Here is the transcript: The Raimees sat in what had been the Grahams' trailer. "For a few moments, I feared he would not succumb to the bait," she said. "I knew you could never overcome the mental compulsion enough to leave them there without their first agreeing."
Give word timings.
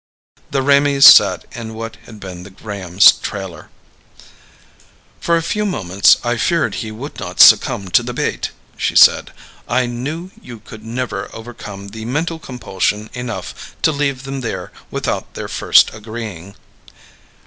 The 0.49 0.63
Raimees 0.63 1.05
sat 1.05 1.45
in 1.51 1.75
what 1.75 1.97
had 2.07 2.19
been 2.19 2.41
the 2.41 2.49
Grahams' 2.49 3.11
trailer. 3.21 3.69
"For 5.19 5.37
a 5.37 5.43
few 5.43 5.63
moments, 5.63 6.17
I 6.23 6.37
feared 6.37 6.73
he 6.81 6.89
would 6.91 7.19
not 7.19 7.39
succumb 7.39 7.89
to 7.89 8.01
the 8.01 8.11
bait," 8.11 8.49
she 8.77 8.95
said. 8.95 9.31
"I 9.67 9.85
knew 9.85 10.31
you 10.41 10.57
could 10.59 10.83
never 10.83 11.29
overcome 11.35 11.89
the 11.89 12.05
mental 12.05 12.39
compulsion 12.39 13.11
enough 13.13 13.75
to 13.83 13.91
leave 13.91 14.23
them 14.23 14.41
there 14.41 14.71
without 14.89 15.35
their 15.35 15.47
first 15.47 15.93
agreeing." 15.93 16.55